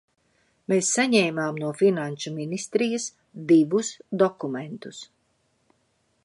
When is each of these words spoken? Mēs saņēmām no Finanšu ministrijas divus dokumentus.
Mēs 0.71 0.87
saņēmām 0.93 1.59
no 1.63 1.69
Finanšu 1.81 2.33
ministrijas 2.37 3.05
divus 3.53 3.93
dokumentus. 4.23 5.05